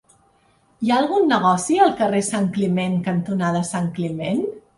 [0.85, 4.43] Hi ha algun negoci al carrer Santcliment cantonada Santcliment?